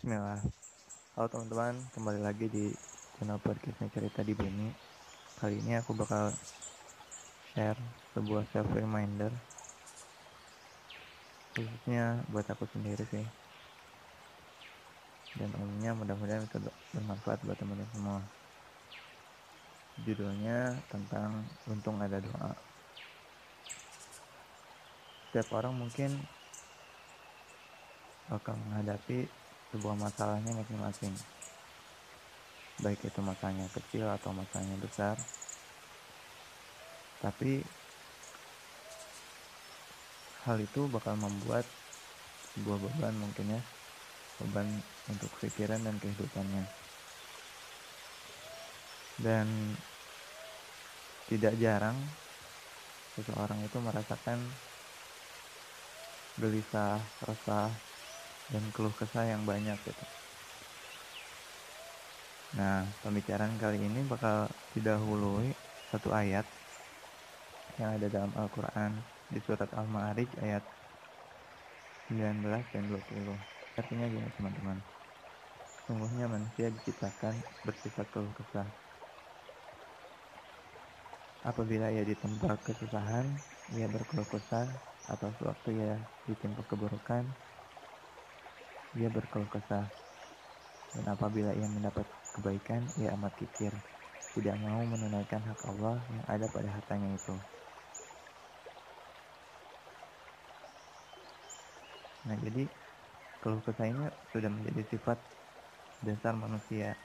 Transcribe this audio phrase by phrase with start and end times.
[0.00, 0.40] Bismillah.
[1.12, 2.72] Halo teman-teman, kembali lagi di
[3.20, 4.72] channel podcastnya Cerita di Bumi.
[5.36, 6.32] Kali ini aku bakal
[7.52, 7.76] share
[8.16, 9.28] sebuah self reminder
[11.52, 13.28] Khususnya buat aku sendiri sih.
[15.36, 16.56] Dan umumnya mudah-mudahan itu
[16.96, 18.24] bermanfaat buat teman-teman semua.
[20.00, 22.56] Judulnya tentang untung ada doa.
[25.28, 26.24] Setiap orang mungkin
[28.32, 29.28] bakal menghadapi
[29.70, 31.14] sebuah masalahnya masing-masing.
[32.82, 35.14] Baik itu masalahnya kecil atau masalahnya besar.
[37.20, 37.62] Tapi
[40.48, 41.68] hal itu bakal membuat
[42.56, 43.62] sebuah beban mungkin ya.
[44.42, 44.66] Beban
[45.06, 46.64] untuk pikiran dan kehidupannya.
[49.20, 49.46] Dan
[51.28, 51.94] tidak jarang
[53.14, 54.40] seseorang itu merasakan
[56.40, 56.98] gelisah,
[57.28, 57.68] resah,
[58.50, 60.04] dan keluh kesah yang banyak gitu.
[62.58, 65.54] Nah, pembicaraan kali ini bakal didahului
[65.94, 66.42] satu ayat
[67.78, 68.98] yang ada dalam Al-Quran
[69.30, 70.64] di surat Al-Ma'arij ayat
[72.10, 72.42] 19
[72.74, 73.38] dan 20.
[73.78, 74.78] Artinya gini teman-teman.
[75.86, 78.66] Sungguhnya manusia diciptakan bersifat keluh kesah.
[81.46, 83.30] Apabila ia ditempa kesusahan,
[83.78, 84.66] ia berkeluh kesah,
[85.08, 85.94] atau sewaktu ia
[86.28, 87.24] ditimpa keburukan,
[88.98, 89.86] ia berkeluh kesah.
[90.90, 92.02] Dan apabila ia mendapat
[92.34, 93.70] kebaikan, ia amat kikir,
[94.34, 97.34] tidak mau menunaikan hak Allah yang ada pada hartanya itu.
[102.26, 102.66] Nah, jadi
[103.38, 105.18] keluh kesah ini sudah menjadi sifat
[106.02, 106.98] dasar manusia.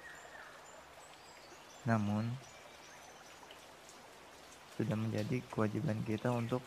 [1.86, 2.26] Namun,
[4.76, 6.66] sudah menjadi kewajiban kita untuk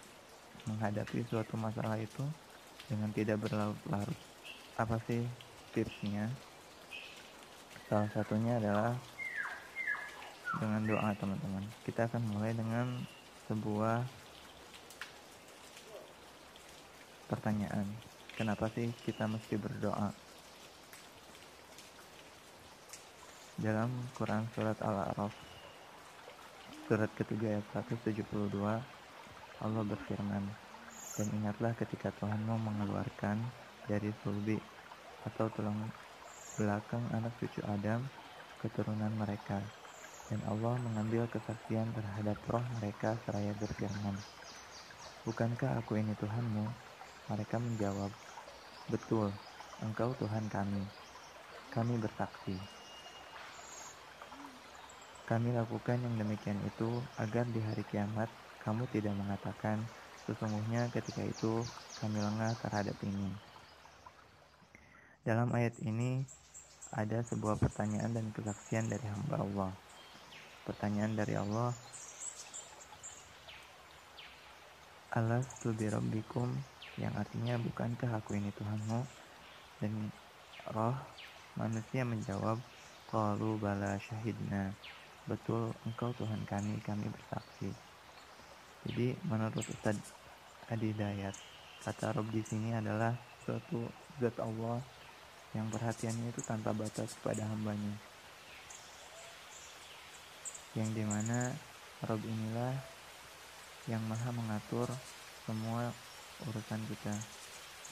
[0.71, 2.23] menghadapi suatu masalah itu
[2.89, 4.28] dengan tidak berlarut-larut
[4.79, 5.27] apa sih
[5.75, 6.31] tipsnya?
[7.91, 8.95] Salah satunya adalah
[10.63, 11.67] dengan doa teman-teman.
[11.83, 13.03] Kita akan mulai dengan
[13.51, 14.07] sebuah
[17.27, 17.91] pertanyaan.
[18.39, 20.15] Kenapa sih kita mesti berdoa?
[23.59, 25.35] Dalam Quran surat Al-A'raf
[26.87, 28.23] surat ketiga ayat 172
[29.59, 30.47] Allah berfirman
[31.19, 33.43] dan ingatlah ketika Tuhanmu mengeluarkan
[33.89, 34.61] dari sulbi
[35.25, 35.89] atau tulang
[36.61, 38.05] belakang anak cucu Adam
[38.61, 39.65] keturunan mereka
[40.29, 44.21] dan Allah mengambil kesaksian terhadap roh mereka seraya berfirman
[45.25, 46.65] Bukankah aku ini Tuhanmu?
[47.33, 48.13] Mereka menjawab
[48.93, 49.33] Betul,
[49.81, 50.85] engkau Tuhan kami
[51.73, 52.57] Kami bersaksi
[55.29, 58.29] Kami lakukan yang demikian itu agar di hari kiamat
[58.65, 59.81] kamu tidak mengatakan
[60.29, 61.65] sesungguhnya ketika itu
[61.97, 63.48] kami lengah terhadap ini.
[65.29, 66.25] Dalam ayat ini
[66.89, 69.73] ada sebuah pertanyaan dan kesaksian dari hamba Allah.
[70.65, 71.77] Pertanyaan dari Allah,
[75.13, 76.49] Alas rabbikum
[76.97, 79.05] yang artinya bukankah aku ini Tuhanmu?
[79.85, 80.09] Dan
[80.73, 80.97] roh
[81.61, 82.57] manusia menjawab,
[83.13, 84.73] Qalu bala syahidna.
[85.29, 87.69] Betul, engkau Tuhan kami, kami bersaksi.
[88.89, 90.01] Jadi menurut Ustaz
[90.73, 91.37] Adi Dayat,
[91.85, 93.13] kata Rob di sini adalah
[93.45, 93.93] suatu
[94.25, 94.81] zat Allah
[95.57, 97.97] yang perhatiannya itu tanpa batas kepada hambanya.
[100.77, 101.57] Yang di mana
[102.05, 102.77] Rob inilah
[103.89, 104.89] yang maha mengatur
[105.49, 105.91] semua
[106.45, 107.15] urusan kita.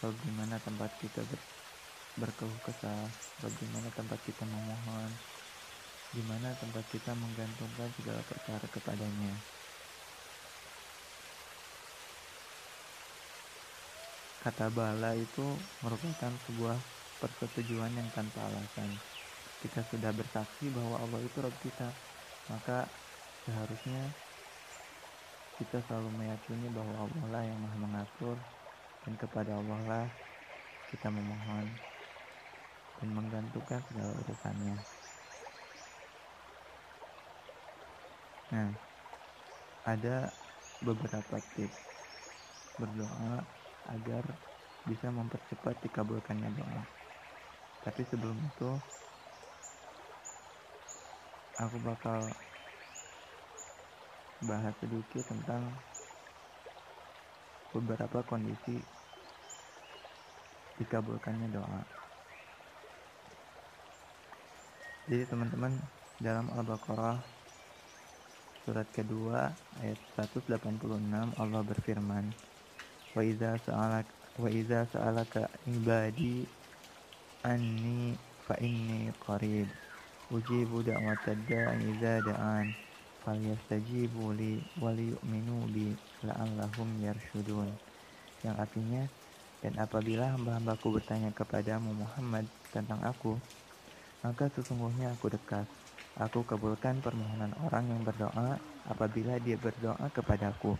[0.05, 1.41] Rob di mana tempat kita ber,
[2.21, 3.09] berkeluh kesah
[3.41, 5.37] Rob di mana tempat kita memohon
[6.15, 9.35] di mana tempat kita menggantungkan segala perkara kepadanya.
[14.47, 15.43] Kata bala itu
[15.83, 16.79] merupakan sebuah
[17.21, 18.91] persetujuan yang tanpa alasan.
[19.65, 21.89] Kita sudah bersaksi bahwa Allah itu Rabb kita,
[22.53, 22.85] maka
[23.49, 24.01] seharusnya
[25.57, 28.37] kita selalu meyakini bahwa Allah lah yang maha mengatur
[29.09, 30.07] dan kepada Allah lah
[30.93, 31.67] kita memohon
[33.01, 34.77] dan menggantungkan segala urusannya.
[38.53, 38.71] Nah,
[39.89, 40.17] ada
[40.85, 41.81] beberapa tips
[42.77, 43.41] berdoa
[43.97, 44.25] agar
[44.85, 46.97] bisa mempercepat dikabulkannya doa
[47.87, 48.71] tapi sebelum itu
[51.63, 52.19] aku bakal
[54.43, 55.71] bahas sedikit tentang
[57.71, 58.83] beberapa kondisi
[60.83, 61.83] dikabulkannya doa.
[65.07, 65.73] Jadi teman-teman
[66.19, 67.23] dalam Al-Baqarah
[68.67, 70.59] surat kedua ayat 186
[71.39, 72.35] Allah berfirman
[73.15, 74.11] wa idza sa'alaka
[74.43, 74.51] wa
[75.71, 76.66] ibadi
[77.47, 79.71] anni fa inni qarib.
[80.35, 82.75] Ujibu da'watad da'i idza da'an
[83.23, 85.95] falyastajibu li wal yu'minu bi
[86.27, 87.71] la'allahum yarshudun.
[88.43, 89.03] Yang artinya
[89.63, 93.39] dan apabila hamba-hambaku bertanya kepadamu Muhammad tentang aku
[94.27, 95.71] maka sesungguhnya aku dekat.
[96.19, 98.59] Aku kabulkan permohonan orang yang berdoa
[98.91, 100.75] apabila dia berdoa kepadaku.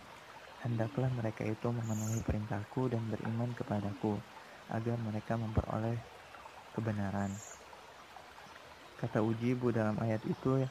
[0.65, 4.17] Hendaklah mereka itu memenuhi perintahku dan beriman kepadaku
[4.73, 6.16] agar mereka memperoleh
[6.77, 7.33] kebenaran.
[9.01, 10.61] Kata ujibu dalam ayat itu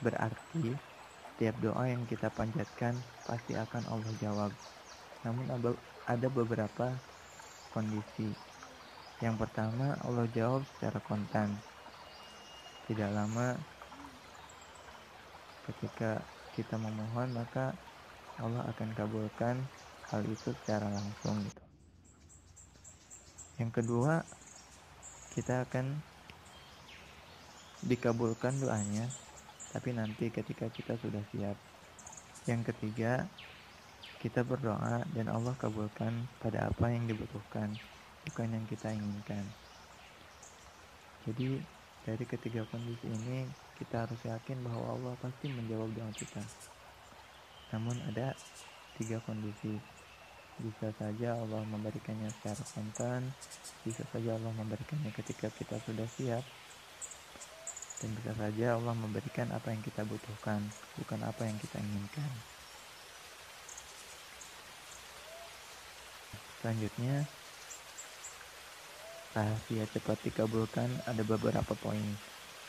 [0.00, 0.72] berarti
[1.36, 2.96] setiap doa yang kita panjatkan
[3.28, 4.50] pasti akan Allah jawab.
[5.28, 5.44] Namun
[6.08, 6.96] ada beberapa
[7.76, 8.32] kondisi.
[9.20, 11.52] Yang pertama Allah jawab secara kontan.
[12.88, 13.56] Tidak lama
[15.64, 16.20] ketika
[16.52, 17.72] kita memohon maka
[18.36, 19.56] Allah akan kabulkan
[20.12, 21.64] hal itu secara langsung gitu.
[23.56, 24.26] Yang kedua,
[25.34, 25.98] kita akan
[27.82, 29.10] dikabulkan doanya,
[29.74, 31.58] tapi nanti ketika kita sudah siap.
[32.46, 33.26] Yang ketiga,
[34.22, 37.74] kita berdoa dan Allah kabulkan pada apa yang dibutuhkan,
[38.30, 39.44] bukan yang kita inginkan.
[41.26, 41.58] Jadi,
[42.06, 46.40] dari ketiga kondisi ini, kita harus yakin bahwa Allah pasti menjawab doa kita.
[47.74, 48.38] Namun ada
[48.94, 49.82] tiga kondisi
[50.62, 53.34] bisa saja Allah memberikannya secara spontan,
[53.82, 56.44] bisa saja Allah memberikannya ketika kita sudah siap,
[57.98, 60.62] dan bisa saja Allah memberikan apa yang kita butuhkan,
[61.00, 62.30] bukan apa yang kita inginkan.
[66.62, 67.28] Selanjutnya,
[69.36, 72.16] rahasia cepat dikabulkan ada beberapa poin.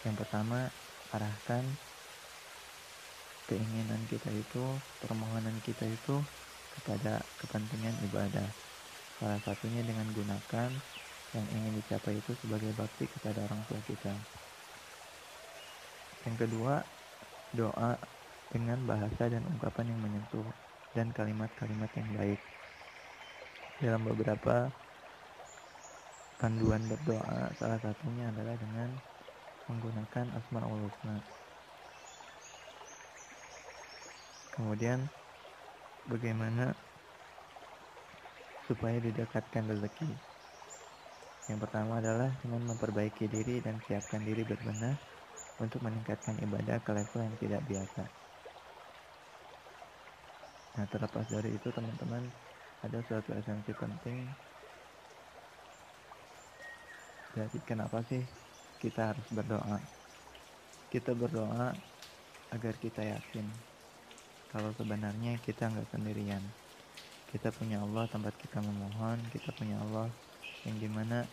[0.03, 0.67] Yang pertama,
[1.15, 1.63] arahkan
[3.45, 4.65] keinginan kita itu,
[4.99, 6.17] permohonan kita itu
[6.81, 8.49] kepada kepentingan ibadah.
[9.19, 10.69] Salah satunya dengan gunakan
[11.35, 14.13] yang ingin dicapai itu sebagai bakti kepada orang tua kita.
[16.25, 16.83] Yang kedua,
[17.53, 17.99] doa
[18.51, 20.47] dengan bahasa dan ungkapan yang menyentuh
[20.95, 22.41] dan kalimat-kalimat yang baik.
[23.83, 24.71] Dalam beberapa
[26.39, 28.89] panduan berdoa, salah satunya adalah dengan
[29.67, 31.19] menggunakan Asmaul Husna.
[34.55, 35.11] Kemudian
[36.05, 36.77] bagaimana
[38.65, 40.09] supaya didekatkan rezeki.
[41.45, 44.97] Yang pertama adalah dengan memperbaiki diri dan siapkan diri berbenah
[45.61, 48.03] untuk meningkatkan ibadah ke level yang tidak biasa.
[50.75, 52.27] Nah, terlepas dari itu, teman-teman,
[52.83, 54.17] ada suatu esensi penting.
[57.37, 58.25] Jadi, kenapa sih
[58.81, 59.79] kita harus berdoa?
[60.89, 61.71] Kita berdoa
[62.51, 63.74] agar kita yakin
[64.55, 66.39] kalau sebenarnya kita nggak sendirian.
[67.27, 70.07] Kita punya Allah tempat kita memohon kita punya Allah
[70.63, 71.27] yang di mana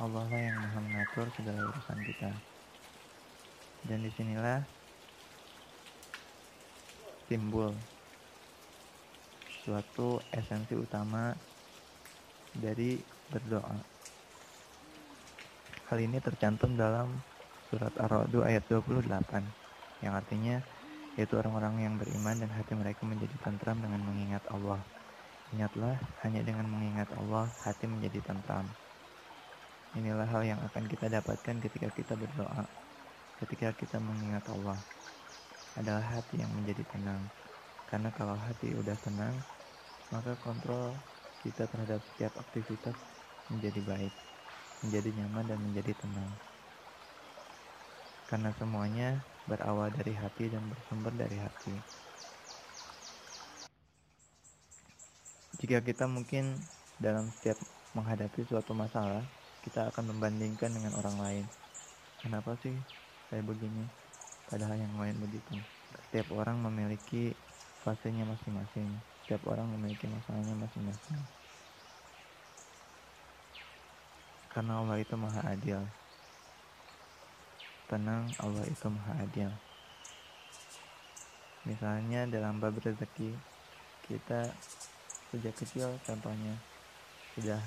[0.00, 2.32] Allah lah yang maha mengatur segala urusan kita.
[3.84, 4.64] Dan di sinilah
[7.28, 7.76] timbul
[9.60, 11.36] suatu esensi utama
[12.56, 12.96] dari
[13.28, 13.76] berdoa.
[15.92, 17.12] Hal ini tercantum dalam
[17.68, 19.04] surat Ar-Ra'd ayat 28
[20.00, 20.64] yang artinya
[21.16, 24.80] yaitu orang-orang yang beriman dan hati mereka menjadi tentram dengan mengingat Allah.
[25.56, 28.68] Ingatlah, hanya dengan mengingat Allah, hati menjadi tentram.
[29.96, 32.68] Inilah hal yang akan kita dapatkan ketika kita berdoa.
[33.40, 34.76] Ketika kita mengingat Allah,
[35.80, 37.20] adalah hati yang menjadi tenang.
[37.88, 39.32] Karena kalau hati udah tenang,
[40.12, 40.92] maka kontrol
[41.40, 42.96] kita terhadap setiap aktivitas
[43.48, 44.14] menjadi baik,
[44.84, 46.30] menjadi nyaman dan menjadi tenang.
[48.26, 51.74] Karena semuanya berawal dari hati dan bersumber dari hati.
[55.56, 56.52] Jika kita mungkin
[57.00, 57.56] dalam setiap
[57.96, 59.24] menghadapi suatu masalah,
[59.64, 61.44] kita akan membandingkan dengan orang lain.
[62.20, 62.76] Kenapa sih
[63.32, 63.88] saya begini?
[64.46, 65.56] Padahal yang lain begitu.
[66.06, 67.32] Setiap orang memiliki
[67.82, 68.86] fasenya masing-masing.
[69.24, 71.18] Setiap orang memiliki masalahnya masing-masing.
[74.52, 75.82] Karena Allah itu maha adil.
[77.86, 79.50] Tenang, Allah itu maha adil.
[81.66, 83.30] Misalnya dalam bab rezeki,
[84.10, 84.50] kita
[85.30, 86.54] sejak kecil contohnya
[87.34, 87.58] sudah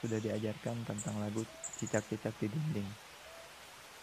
[0.00, 1.44] sudah diajarkan tentang lagu
[1.80, 2.88] cicak-cicak di dinding.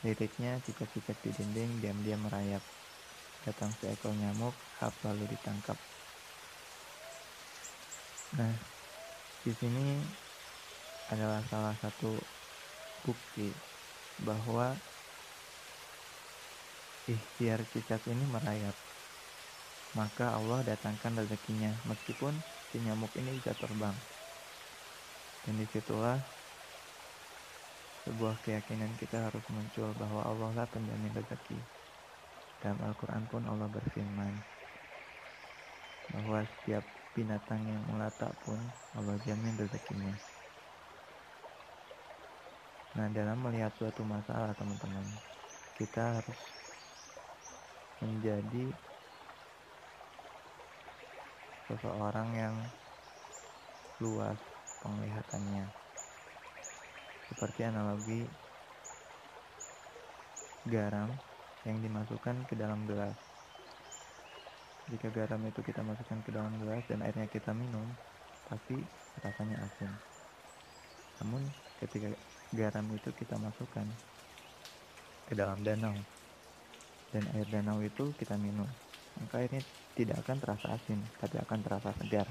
[0.05, 2.61] Liriknya cicak-cicak di dinding diam-diam merayap.
[3.45, 5.77] Datang seekor nyamuk, hap lalu ditangkap.
[8.35, 8.53] Nah,
[9.45, 10.01] di sini
[11.13, 12.17] adalah salah satu
[13.05, 13.53] bukti
[14.25, 14.73] bahwa
[17.05, 18.73] ikhtiar cicak ini merayap.
[19.95, 22.35] Maka Allah datangkan rezekinya meskipun
[22.73, 23.95] si nyamuk ini bisa terbang.
[25.45, 26.17] Dan di situlah
[28.05, 31.57] sebuah keyakinan kita harus muncul bahwa Allah lah penjamin rezeki.
[32.59, 34.33] Dalam Al-Quran pun Allah berfirman
[36.13, 36.85] bahwa setiap
[37.17, 38.59] binatang yang melata pun
[38.97, 40.13] Allah jamin rezekinya.
[42.95, 45.03] Nah dalam melihat suatu masalah teman-teman,
[45.75, 46.39] kita harus
[48.03, 48.65] menjadi
[51.71, 52.55] seseorang yang
[54.03, 54.37] luas
[54.83, 55.65] penglihatannya.
[57.31, 58.21] Seperti analogi
[60.69, 61.09] garam
[61.65, 63.17] yang dimasukkan ke dalam gelas.
[64.91, 67.85] Jika garam itu kita masukkan ke dalam gelas dan airnya kita minum
[68.45, 68.77] pasti
[69.25, 69.89] rasanya asin.
[71.23, 71.41] Namun
[71.81, 72.13] ketika
[72.53, 73.87] garam itu kita masukkan
[75.25, 75.97] ke dalam danau
[77.15, 78.67] dan air danau itu kita minum
[79.23, 79.63] maka airnya
[79.95, 82.27] tidak akan terasa asin tapi akan terasa segar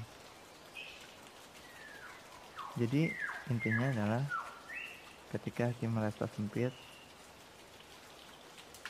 [2.75, 3.07] jadi
[3.47, 4.23] intinya adalah
[5.31, 6.75] ketika hati merasa sempit,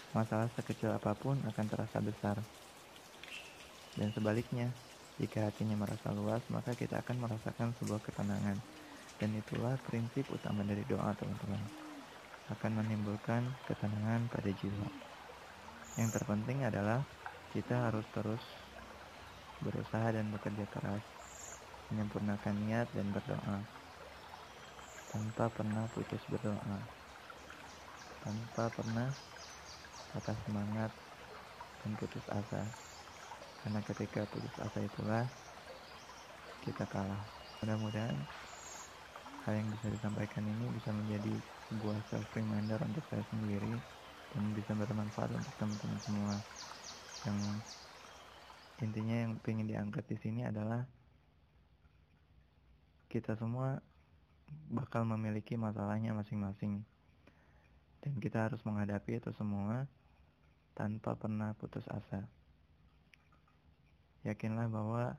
[0.10, 2.42] masalah sekecil apa pun akan terasa besar.
[3.94, 4.74] Dan sebaliknya,
[5.22, 8.58] jika hatinya merasa luas, maka kita akan merasakan sebuah ketenangan.
[9.22, 11.62] Dan itulah prinsip utama dari doa, teman-teman.
[12.50, 15.05] Akan menimbulkan ketenangan pada jiwa.
[15.96, 17.00] Yang terpenting adalah
[17.56, 18.44] kita harus terus
[19.64, 21.04] berusaha dan bekerja keras,
[21.88, 23.64] menyempurnakan niat dan berdoa
[25.16, 26.80] tanpa pernah putus berdoa,
[28.20, 29.08] tanpa pernah
[30.12, 30.92] patah semangat
[31.80, 32.68] dan putus asa.
[33.64, 35.24] Karena ketika putus asa itulah
[36.68, 37.24] kita kalah.
[37.64, 38.20] Mudah-mudahan
[39.48, 41.34] hal yang bisa disampaikan ini bisa menjadi
[41.72, 43.80] sebuah self reminder untuk saya sendiri
[44.36, 46.36] dan bisa bermanfaat untuk teman-teman semua.
[47.24, 47.40] Yang
[48.84, 50.84] intinya yang ingin diangkat di sini adalah
[53.08, 53.80] kita semua
[54.68, 56.84] bakal memiliki masalahnya masing-masing.
[58.04, 59.88] Dan kita harus menghadapi itu semua
[60.76, 62.28] tanpa pernah putus asa.
[64.28, 65.16] Yakinlah bahwa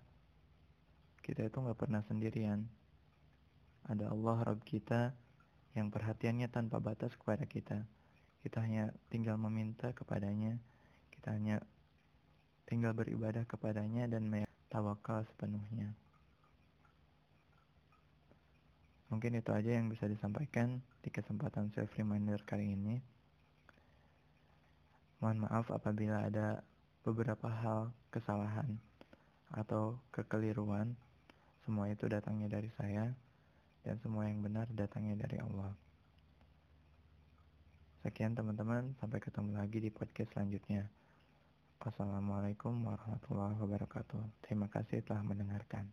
[1.24, 2.68] kita itu nggak pernah sendirian.
[3.88, 5.16] Ada Allah Rabb kita
[5.72, 7.95] yang perhatiannya tanpa batas kepada kita.
[8.46, 10.54] Kita hanya tinggal meminta kepadanya.
[11.10, 11.58] Kita hanya
[12.62, 15.90] tinggal beribadah kepadanya dan tawakal sepenuhnya.
[19.10, 23.02] Mungkin itu aja yang bisa disampaikan di kesempatan self reminder kali ini.
[25.18, 26.62] Mohon maaf apabila ada
[27.02, 28.78] beberapa hal kesalahan
[29.50, 30.94] atau kekeliruan.
[31.66, 33.10] Semua itu datangnya dari saya
[33.82, 35.85] dan semua yang benar datangnya dari Allah.
[38.06, 40.86] Sekian teman-teman, sampai ketemu lagi di podcast selanjutnya.
[41.82, 44.46] Wassalamualaikum warahmatullahi wabarakatuh.
[44.46, 45.90] Terima kasih telah mendengarkan.